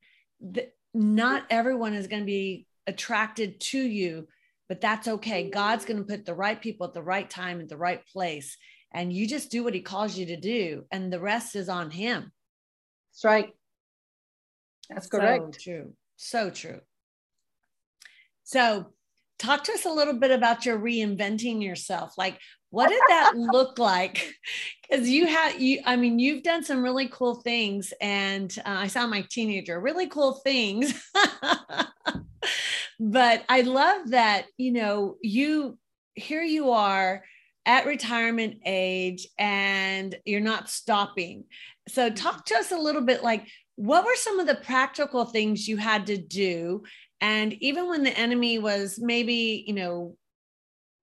[0.94, 4.26] Not everyone is going to be attracted to you
[4.68, 5.50] but that's okay.
[5.50, 8.56] God's going to put the right people at the right time at the right place
[8.94, 11.90] and you just do what he calls you to do and the rest is on
[11.90, 12.30] him.
[13.12, 13.48] That's right.
[14.88, 15.56] That's correct.
[15.56, 15.92] so true.
[16.16, 16.80] So true
[18.50, 18.86] so
[19.38, 22.36] talk to us a little bit about your reinventing yourself like
[22.70, 24.34] what did that look like
[24.90, 28.86] because you had you i mean you've done some really cool things and uh, i
[28.88, 31.08] sound like teenager really cool things
[33.00, 35.78] but i love that you know you
[36.14, 37.22] here you are
[37.66, 41.44] at retirement age and you're not stopping.
[41.88, 45.66] So, talk to us a little bit like what were some of the practical things
[45.66, 46.82] you had to do?
[47.20, 50.16] And even when the enemy was maybe, you know,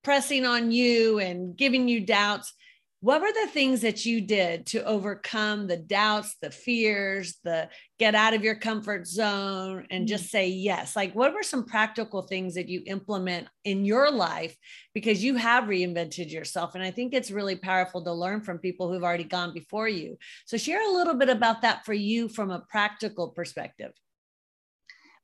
[0.04, 2.54] pressing on you and giving you doubts,
[3.00, 8.16] what were the things that you did to overcome the doubts the fears the get
[8.16, 10.08] out of your comfort zone and mm.
[10.08, 10.96] just say yes?
[10.96, 14.58] Like what were some practical things that you implement in your life
[14.96, 16.74] because you have reinvented yourself?
[16.74, 20.18] And i think it's really powerful to learn from people who've already gone before you.
[20.48, 23.92] So share a little bit about that for you from a practical perspective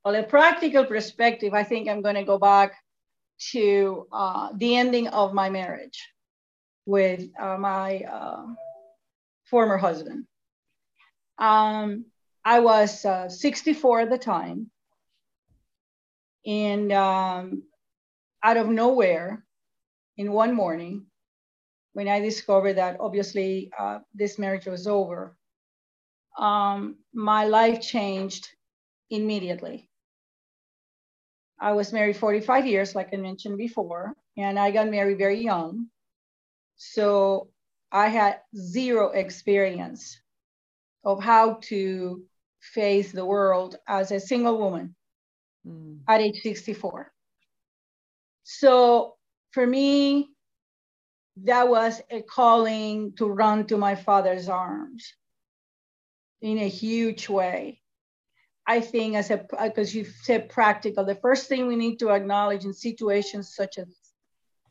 [0.03, 2.73] well a practical perspective i think i'm going to go back
[3.51, 5.99] to uh, the ending of my marriage
[6.85, 8.45] with uh, my uh,
[9.45, 10.25] former husband.
[11.37, 12.05] Um,
[12.45, 14.69] I was uh, 64 at the time.
[16.45, 17.63] And um,
[18.43, 19.45] out of nowhere,
[20.17, 21.05] in one morning,
[21.93, 25.37] when I discovered that obviously uh, this marriage was over,
[26.37, 28.47] um, my life changed
[29.09, 29.89] immediately.
[31.63, 35.87] I was married 45 years, like I mentioned before, and I got married very young.
[36.75, 37.47] So
[37.89, 40.19] I had zero experience
[41.05, 42.21] of how to
[42.59, 44.93] face the world as a single woman
[45.65, 45.99] mm.
[46.05, 47.13] at age 64.
[48.43, 49.15] So
[49.51, 50.31] for me,
[51.43, 55.13] that was a calling to run to my father's arms
[56.41, 57.82] in a huge way.
[58.65, 62.63] I think as a because you said practical, the first thing we need to acknowledge
[62.63, 63.87] in situations such as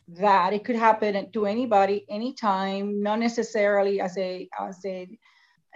[0.08, 5.18] that it could happen to anybody anytime not necessarily as a as a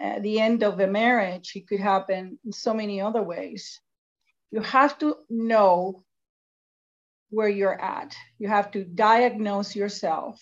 [0.03, 3.81] uh, the end of a marriage it could happen in so many other ways.
[4.51, 6.05] You have to know
[7.31, 8.15] where you're at.
[8.39, 10.41] You have to diagnose yourself.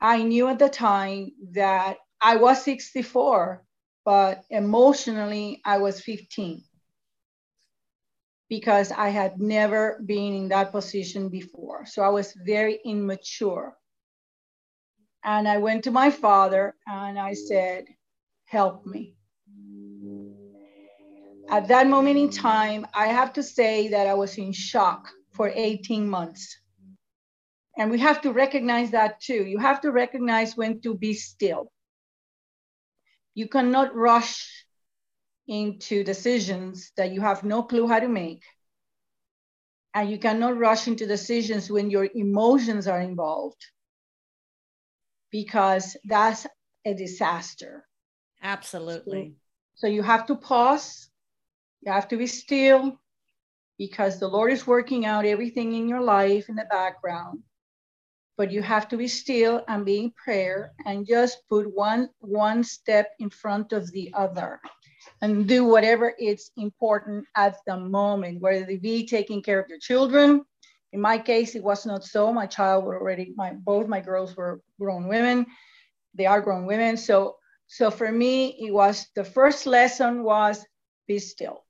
[0.00, 3.64] I knew at the time that i was 64
[4.04, 6.62] but emotionally i was 15
[8.50, 11.86] because I had never been in that position before.
[11.86, 13.76] So I was very immature.
[15.24, 17.84] And I went to my father and I said,
[18.46, 19.14] Help me.
[21.48, 25.52] At that moment in time, I have to say that I was in shock for
[25.54, 26.58] 18 months.
[27.78, 29.44] And we have to recognize that too.
[29.46, 31.70] You have to recognize when to be still.
[33.34, 34.66] You cannot rush
[35.46, 38.42] into decisions that you have no clue how to make.
[39.94, 43.64] And you cannot rush into decisions when your emotions are involved
[45.30, 46.46] because that's
[46.84, 47.86] a disaster.
[48.42, 49.34] Absolutely.
[49.74, 51.10] So, so you have to pause,
[51.82, 53.00] you have to be still
[53.78, 57.42] because the Lord is working out everything in your life in the background.
[58.40, 62.64] But you have to be still and be in prayer and just put one one
[62.64, 64.62] step in front of the other
[65.20, 69.78] and do whatever is important at the moment, whether it be taking care of your
[69.78, 70.42] children.
[70.94, 72.32] In my case, it was not so.
[72.32, 75.44] My child were already, my both my girls were grown women.
[76.14, 76.96] They are grown women.
[76.96, 80.64] So, so for me, it was the first lesson was
[81.06, 81.66] be still.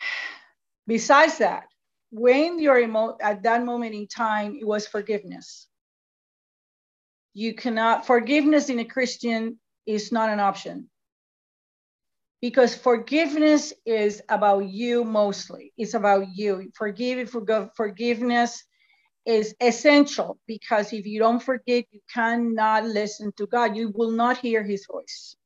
[0.86, 1.64] Besides that,
[2.10, 5.66] when you're emo- at that moment in time, it was forgiveness.
[7.34, 10.88] You cannot forgiveness in a Christian is not an option.
[12.40, 15.72] Because forgiveness is about you mostly.
[15.76, 16.70] It's about you.
[16.74, 18.64] Forgive, forgive, forgiveness
[19.26, 23.76] is essential because if you don't forgive, you cannot listen to God.
[23.76, 25.36] You will not hear his voice.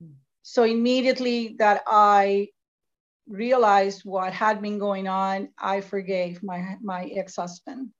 [0.00, 0.14] Hmm.
[0.42, 2.48] So immediately that I
[3.28, 7.90] realized what had been going on, I forgave my, my ex-husband.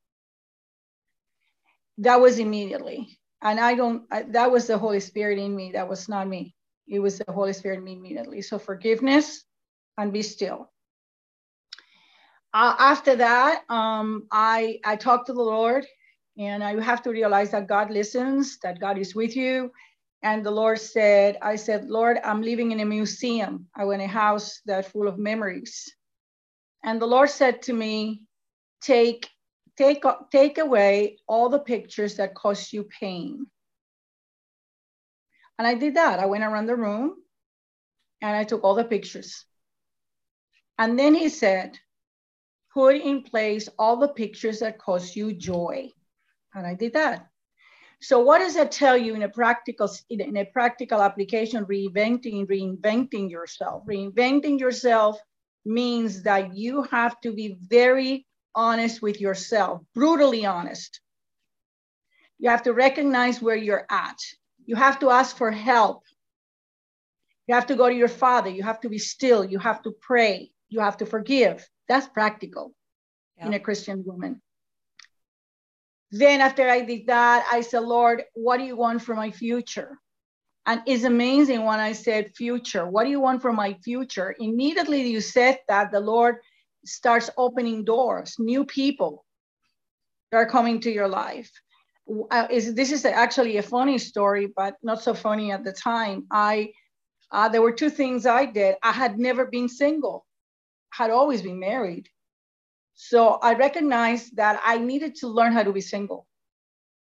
[1.99, 5.73] That was immediately and I don't, I, that was the Holy Spirit in me.
[5.73, 6.55] That was not me.
[6.89, 8.43] It was the Holy Spirit in me immediately.
[8.43, 9.45] So forgiveness
[9.97, 10.71] and be still.
[12.53, 15.87] Uh, after that, um, I, I talked to the Lord
[16.37, 19.71] and I have to realize that God listens, that God is with you.
[20.23, 23.67] And the Lord said, I said, Lord, I'm living in a museum.
[23.77, 25.95] I want a house that's full of memories.
[26.85, 28.23] And the Lord said to me,
[28.81, 29.29] take
[29.79, 33.47] take, take away all the pictures that cause you pain.
[35.59, 36.19] And I did that.
[36.19, 37.15] I went around the room
[38.21, 39.45] and I took all the pictures.
[40.79, 41.79] And then he said,
[42.75, 45.91] put in place all the pictures that cause you joy.
[46.55, 47.29] And I did that.
[48.01, 51.67] So what does that tell you in a practical in a practical application?
[51.67, 53.85] Reinventing, reinventing yourself.
[53.87, 55.19] Reinventing yourself
[55.65, 61.01] means that you have to be very honest with yourself, brutally honest.
[62.39, 64.19] You have to recognize where you're at.
[64.65, 66.05] You have to ask for help.
[67.49, 68.51] You have to go to your father.
[68.51, 69.45] You have to be still.
[69.45, 70.53] You have to pray.
[70.69, 71.69] You have to forgive.
[71.89, 72.75] That's practical
[73.39, 73.47] yeah.
[73.47, 74.41] in a Christian woman.
[76.11, 79.99] Then, after I did that, I said, Lord, what do you want for my future?
[80.65, 82.87] And it's amazing when I said future.
[82.87, 84.35] What do you want for my future?
[84.39, 86.37] Immediately you said that, the Lord
[86.85, 89.25] starts opening doors, new people
[90.33, 91.51] are coming to your life.
[92.31, 96.27] Uh, is this is actually a funny story, but not so funny at the time.
[96.31, 96.73] I
[97.31, 98.77] uh, there were two things I did.
[98.83, 100.27] I had never been single,
[100.91, 102.09] had always been married.
[103.01, 106.27] So I recognized that I needed to learn how to be single.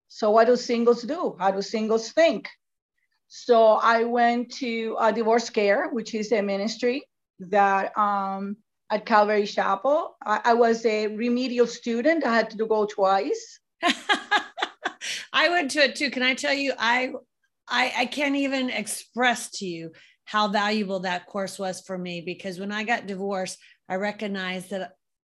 [0.09, 1.37] So what do singles do?
[1.39, 2.49] How do singles think?
[3.29, 7.05] So I went to a divorce care, which is a ministry
[7.41, 8.57] that um,
[8.91, 10.17] at Calvary Chapel.
[10.25, 12.25] I, I was a remedial student.
[12.25, 13.61] I had to go twice.
[15.35, 16.11] I went to it too.
[16.11, 17.13] Can I tell you, I,
[17.69, 19.93] I, I can't even express to you
[20.25, 23.59] how valuable that course was for me because when I got divorced,
[23.91, 24.93] I recognized that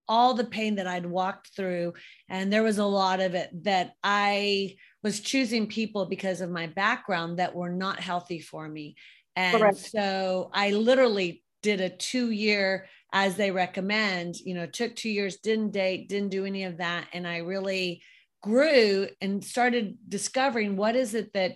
[0.08, 1.94] all the pain that I'd walked through.
[2.28, 6.66] And there was a lot of it that I was choosing people because of my
[6.66, 8.96] background that were not healthy for me.
[9.34, 9.78] And Correct.
[9.78, 15.38] so I literally did a two year, as they recommend, you know, took two years,
[15.38, 17.06] didn't date, didn't do any of that.
[17.12, 18.02] And I really
[18.42, 21.52] grew and started discovering what is it that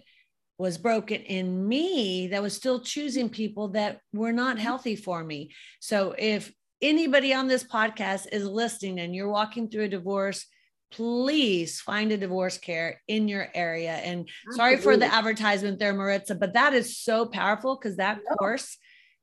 [0.58, 4.64] was broken in me that was still choosing people that were not mm-hmm.
[4.64, 5.50] healthy for me.
[5.80, 10.46] So if anybody on this podcast is listening and you're walking through a divorce,
[10.90, 13.92] please find a divorce care in your area.
[13.92, 14.56] And Absolutely.
[14.56, 18.36] sorry for the advertisement there, Maritza, but that is so powerful because that no.
[18.36, 18.76] course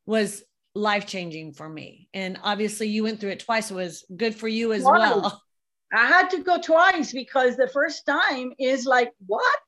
[0.05, 0.43] was
[0.75, 2.07] life changing for me.
[2.13, 3.71] And obviously, you went through it twice.
[3.71, 4.99] It was good for you as twice.
[4.99, 5.41] well.
[5.93, 9.59] I had to go twice because the first time is like, what?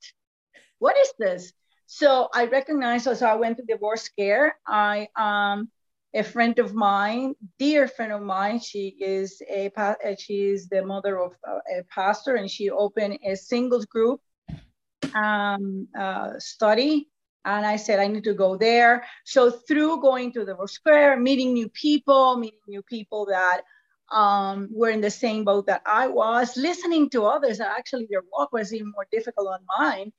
[0.80, 1.54] What is this?
[1.88, 4.58] So I recognized, so I went to divorce care.
[4.68, 5.70] I, um,
[6.14, 10.84] a friend of mine, dear friend of mine, she is a, uh, she is the
[10.84, 14.22] mother of uh, a pastor and she opened a singles group
[15.14, 17.10] um, uh, study.
[17.46, 19.06] And I said, I need to go there.
[19.24, 23.62] So through going to the care, meeting new people, meeting new people that
[24.12, 28.52] um, were in the same boat that I was, listening to others, actually their walk
[28.52, 30.12] was even more difficult than mine.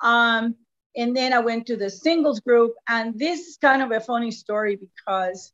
[0.00, 0.54] Um,
[0.96, 2.74] and then I went to the singles group.
[2.88, 5.52] And this is kind of a funny story because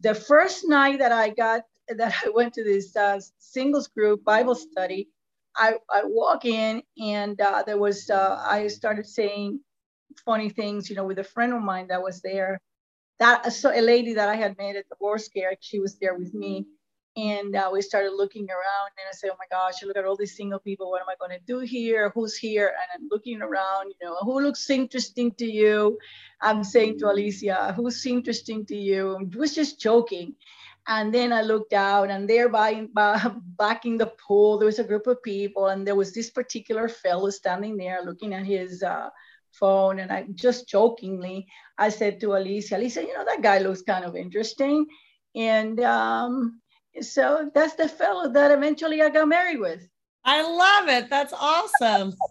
[0.00, 4.54] the first night that I got that I went to this uh, singles group Bible
[4.54, 5.08] study,
[5.56, 9.60] I, I walk in and uh, there was uh, I started saying
[10.24, 12.60] funny things, you know, with a friend of mine that was there.
[13.18, 16.14] That so a lady that I had met at the war scare, she was there
[16.14, 16.66] with me
[17.18, 20.16] and uh, we started looking around and I said, oh my gosh, look at all
[20.16, 20.88] these single people.
[20.88, 22.12] What am I going to do here?
[22.14, 22.68] Who's here?
[22.68, 25.98] And I'm looking around, you know, who looks interesting to you?
[26.40, 29.18] I'm saying to Alicia, who's interesting to you?
[29.18, 30.36] I was just joking.
[30.86, 33.20] And then I looked out and there by, by
[33.58, 36.88] back in the pool, there was a group of people and there was this particular
[36.88, 39.10] fellow standing there looking at his uh,
[39.50, 39.98] phone.
[39.98, 41.48] And I just jokingly,
[41.78, 44.86] I said to Alicia, Alicia, you know, that guy looks kind of interesting.
[45.34, 46.60] And um,
[47.02, 49.86] so that's the fellow that eventually I got married with.
[50.24, 51.08] I love it.
[51.08, 52.12] That's awesome.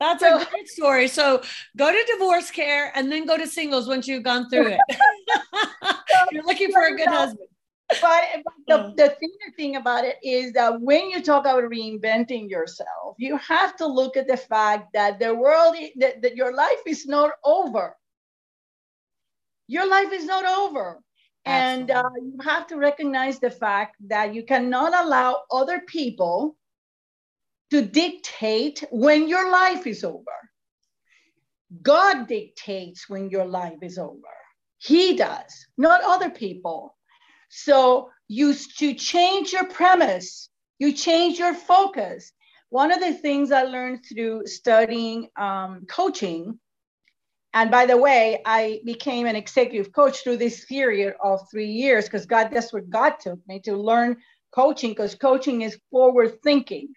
[0.00, 1.08] That's so, a great story.
[1.08, 1.42] So
[1.76, 4.80] go to divorce care and then go to singles once you've gone through it.
[6.30, 7.48] You're looking for a good husband.
[8.00, 8.22] But,
[8.66, 13.16] the, the thing, the thing about it is that when you talk about reinventing yourself,
[13.18, 17.06] you have to look at the fact that the world, that, that your life is
[17.06, 17.96] not over.
[19.68, 21.00] Your life is not over.
[21.48, 26.56] And uh, you have to recognize the fact that you cannot allow other people
[27.70, 30.22] to dictate when your life is over.
[31.82, 34.34] God dictates when your life is over.
[34.78, 36.96] He does, not other people.
[37.50, 42.32] So you to change your premise, you change your focus.
[42.70, 46.58] One of the things I learned through studying um, coaching
[47.54, 52.04] and by the way, I became an executive coach through this period of three years
[52.04, 54.16] because God, that's what God took me to learn
[54.52, 56.88] coaching because coaching is forward thinking.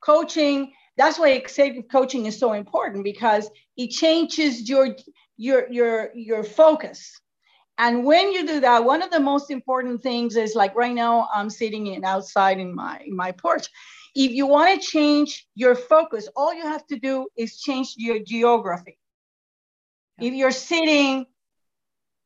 [0.00, 4.96] Coaching, that's why executive coaching is so important because it changes your
[5.36, 7.20] your your your focus.
[7.78, 11.28] And when you do that, one of the most important things is like right now
[11.32, 13.68] I'm sitting in outside in my in my porch.
[14.16, 18.18] If you want to change your focus, all you have to do is change your
[18.18, 18.98] geography
[20.20, 21.26] if you're sitting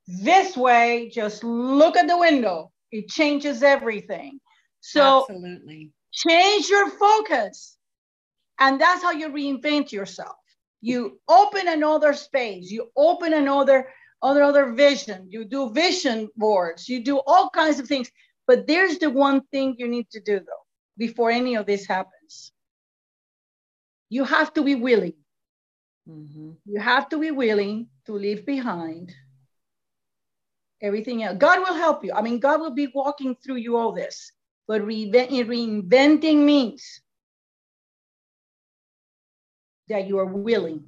[0.07, 2.73] this way, just look at the window.
[2.93, 4.41] It changes everything.
[4.81, 7.77] So absolutely change your focus.
[8.59, 10.37] And that's how you reinvent yourself.
[10.81, 13.89] You open another space, you open another
[14.23, 18.11] another vision, you do vision boards, you do all kinds of things.
[18.47, 20.65] But there's the one thing you need to do though,
[20.97, 22.53] before any of this happens.
[24.09, 25.15] You have to be willing
[26.09, 26.51] Mm-hmm.
[26.67, 29.15] You have to be willing to leave behind
[30.81, 31.37] everything else.
[31.39, 32.13] God will help you.
[32.13, 34.33] I mean, God will be walking through you all this.
[34.69, 37.01] But reinventing means
[39.89, 40.85] that you are willing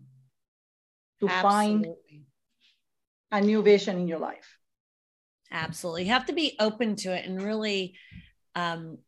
[1.21, 1.87] to Absolutely.
[1.91, 1.97] find
[3.31, 4.59] a new vision in your life.
[5.51, 6.05] Absolutely.
[6.05, 7.95] You have to be open to it and really
[8.55, 8.99] um,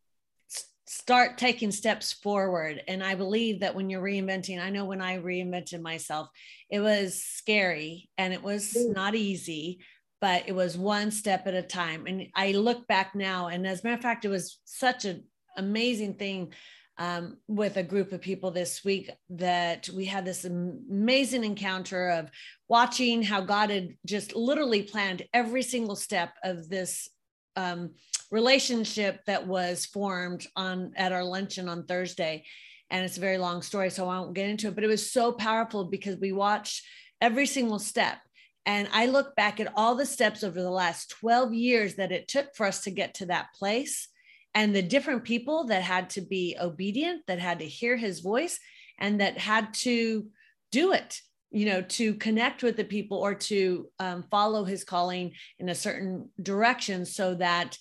[0.91, 2.83] start taking steps forward.
[2.85, 6.27] And I believe that when you're reinventing, I know when I reinvented myself,
[6.69, 9.79] it was scary and it was not easy,
[10.19, 12.07] but it was one step at a time.
[12.07, 15.23] And I look back now, and as a matter of fact, it was such an
[15.55, 16.51] amazing thing
[16.97, 22.29] um, with a group of people this week that we had this amazing encounter of
[22.67, 27.07] watching how God had just literally planned every single step of this
[27.55, 27.91] um,
[28.31, 32.45] relationship that was formed on at our luncheon on Thursday.
[32.89, 34.75] And it's a very long story, so I won't get into it.
[34.75, 36.83] But it was so powerful because we watched
[37.21, 38.17] every single step.
[38.65, 42.27] And I look back at all the steps over the last 12 years that it
[42.27, 44.07] took for us to get to that place
[44.53, 48.59] and the different people that had to be obedient, that had to hear his voice,
[48.99, 50.27] and that had to
[50.71, 51.21] do it
[51.51, 55.75] you know to connect with the people or to um, follow his calling in a
[55.75, 57.77] certain direction so that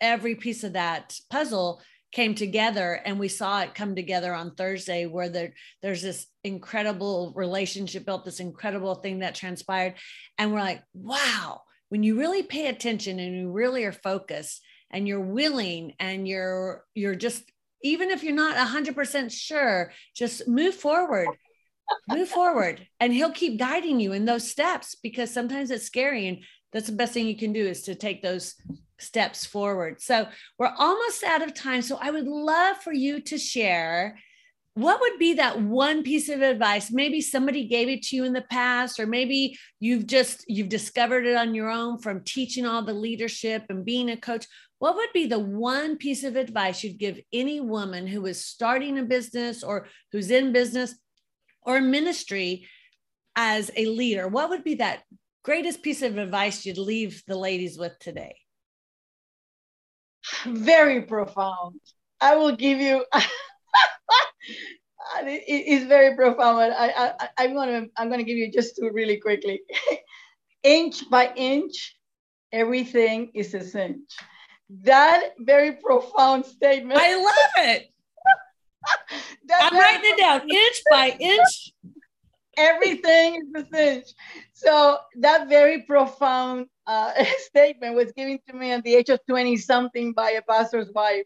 [0.00, 5.06] every piece of that puzzle came together and we saw it come together on thursday
[5.06, 9.94] where there, there's this incredible relationship built this incredible thing that transpired.
[10.36, 15.06] And we're like wow when you really pay attention and you really are focused and
[15.06, 17.44] you're willing and you're you're just
[17.82, 21.28] even if you're not 100% sure just move forward
[22.08, 26.38] move forward and he'll keep guiding you in those steps because sometimes it's scary and
[26.72, 28.54] that's the best thing you can do is to take those
[28.98, 30.00] steps forward.
[30.00, 30.26] So
[30.58, 34.16] we're almost out of time so i would love for you to share
[34.74, 36.90] what would be that one piece of advice?
[36.90, 41.26] Maybe somebody gave it to you in the past or maybe you've just you've discovered
[41.26, 44.46] it on your own from teaching all the leadership and being a coach.
[44.78, 48.98] What would be the one piece of advice you'd give any woman who is starting
[48.98, 50.94] a business or who's in business
[51.62, 52.68] or ministry
[53.36, 55.02] as a leader, what would be that
[55.42, 58.36] greatest piece of advice you'd leave the ladies with today?
[60.46, 61.80] Very profound.
[62.20, 63.04] I will give you.
[65.24, 66.72] it's very profound.
[66.72, 69.60] I, I, I'm gonna I'm gonna give you just two really quickly.
[70.62, 71.96] inch by inch,
[72.52, 74.08] everything is a cinch.
[74.84, 77.00] That very profound statement.
[77.00, 77.91] I love it.
[79.60, 81.72] I'm writing it down inch by inch.
[82.56, 84.06] Everything is a cinch.
[84.52, 89.56] So that very profound uh, statement was given to me at the age of 20
[89.56, 91.24] something by a pastor's wife.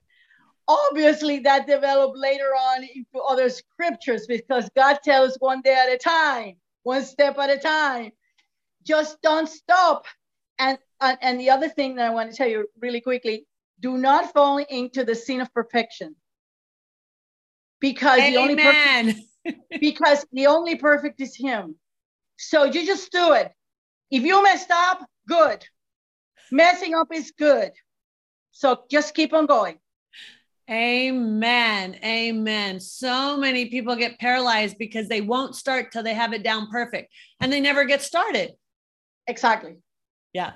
[0.68, 5.98] Obviously, that developed later on into other scriptures because God tells one day at a
[5.98, 8.10] time, one step at a time.
[8.84, 10.06] Just don't stop.
[10.58, 13.46] And, and, and the other thing that I want to tell you really quickly
[13.80, 16.16] do not fall into the sin of perfection
[17.80, 18.32] because Amen.
[18.32, 21.76] the only perfect, because the only perfect is him.
[22.38, 23.52] So you just do it.
[24.10, 25.64] If you messed up, good.
[26.52, 27.72] Messing up is good.
[28.52, 29.78] So just keep on going.
[30.68, 31.96] Amen.
[32.04, 32.80] Amen.
[32.80, 37.12] So many people get paralyzed because they won't start till they have it down perfect
[37.40, 38.52] and they never get started.
[39.28, 39.76] Exactly.
[40.32, 40.52] Yeah.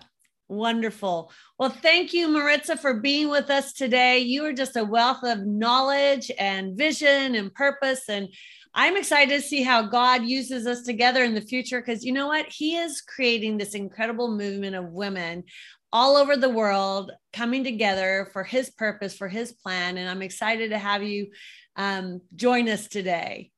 [0.50, 1.30] Wonderful.
[1.60, 4.18] Well, thank you, Maritza, for being with us today.
[4.18, 8.08] You are just a wealth of knowledge and vision and purpose.
[8.08, 8.28] And
[8.74, 12.26] I'm excited to see how God uses us together in the future because you know
[12.26, 12.46] what?
[12.48, 15.44] He is creating this incredible movement of women
[15.92, 19.98] all over the world coming together for His purpose, for His plan.
[19.98, 21.28] And I'm excited to have you
[21.76, 23.52] um, join us today.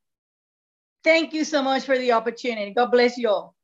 [1.05, 2.75] Thank you so much for the opportunity.
[2.75, 3.55] God bless you all.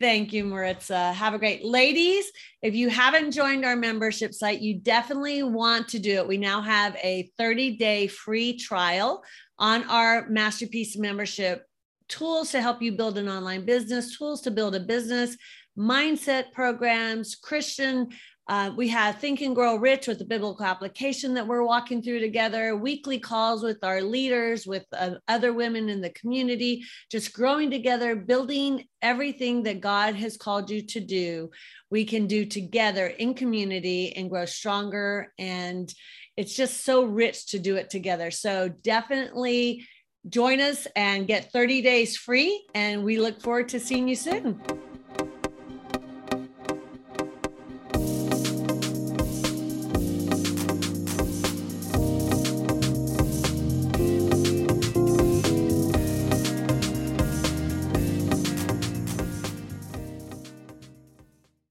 [0.00, 1.12] Thank you, Maritza.
[1.12, 2.30] Have a great ladies.
[2.62, 6.26] If you haven't joined our membership site, you definitely want to do it.
[6.26, 9.22] We now have a 30 day free trial
[9.58, 11.64] on our Masterpiece membership
[12.08, 15.36] tools to help you build an online business, tools to build a business,
[15.78, 18.08] mindset programs, Christian
[18.46, 22.20] uh, we have Think and Grow Rich with the biblical application that we're walking through
[22.20, 27.70] together, weekly calls with our leaders, with uh, other women in the community, just growing
[27.70, 31.50] together, building everything that God has called you to do.
[31.90, 35.32] We can do together in community and grow stronger.
[35.38, 35.92] And
[36.36, 38.30] it's just so rich to do it together.
[38.30, 39.86] So definitely
[40.28, 42.66] join us and get 30 days free.
[42.74, 44.60] And we look forward to seeing you soon.